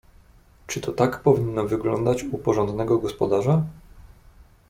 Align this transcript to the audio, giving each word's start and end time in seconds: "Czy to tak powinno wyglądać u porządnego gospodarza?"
"Czy 0.67 0.81
to 0.81 0.91
tak 0.91 1.21
powinno 1.21 1.65
wyglądać 1.65 2.23
u 2.23 2.37
porządnego 2.37 2.97
gospodarza?" 2.97 3.63